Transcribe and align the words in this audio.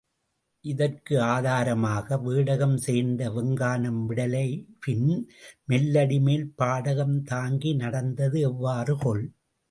இதற்கு 0.65 1.21
ஆதாரமாக, 1.23 2.17
வேடகம் 2.17 2.75
சேர்ந்த 2.77 3.29
வெங்கானம் 3.29 3.99
விடலைபின் 4.05 5.11
மெல்லடிமேல் 5.67 6.47
பாடகம் 6.57 7.17
தாங்கி 7.23 7.73
நடந்தது 7.73 8.39
எவ்வாறு 8.41 8.95
கொல்? 8.97 9.23